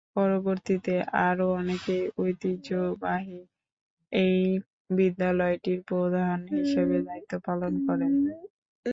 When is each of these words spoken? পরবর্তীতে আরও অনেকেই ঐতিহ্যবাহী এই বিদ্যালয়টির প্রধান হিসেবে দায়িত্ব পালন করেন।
পরবর্তীতে 0.15 0.93
আরও 1.27 1.45
অনেকেই 1.59 2.03
ঐতিহ্যবাহী 2.17 3.41
এই 4.11 4.37
বিদ্যালয়টির 4.97 5.79
প্রধান 5.87 6.37
হিসেবে 6.55 6.97
দায়িত্ব 7.07 7.33
পালন 7.47 7.73
করেন। 7.87 8.13